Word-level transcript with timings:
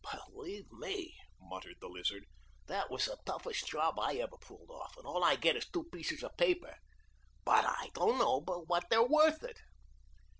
"Believe 0.33 0.65
me," 0.71 1.13
muttered 1.39 1.75
the 1.79 1.87
Lizard, 1.87 2.25
"that 2.65 2.89
was 2.89 3.05
the 3.05 3.19
toughest 3.23 3.67
job 3.67 3.99
I 3.99 4.15
ever 4.15 4.35
pulled 4.41 4.71
off 4.71 4.97
and 4.97 5.05
all 5.05 5.23
I 5.23 5.35
gets 5.35 5.65
is 5.65 5.69
two 5.71 5.83
pieces 5.93 6.23
of 6.23 6.35
paper, 6.37 6.75
but 7.45 7.65
I 7.65 7.91
don't 7.93 8.17
know 8.17 8.41
but 8.41 8.67
what 8.67 8.89
they're 8.89 9.07
worth 9.07 9.43
it." 9.43 9.59